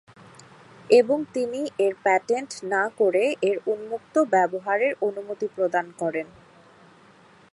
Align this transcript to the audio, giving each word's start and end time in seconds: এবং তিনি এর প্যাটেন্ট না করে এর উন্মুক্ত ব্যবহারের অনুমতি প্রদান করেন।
এবং 0.89 1.17
তিনি 1.33 1.61
এর 1.79 1.93
প্যাটেন্ট 2.03 2.51
না 2.73 2.83
করে 2.99 3.23
এর 3.41 3.57
উন্মুক্ত 3.65 4.15
ব্যবহারের 4.33 4.93
অনুমতি 5.01 5.47
প্রদান 5.55 5.85
করেন। 5.97 6.27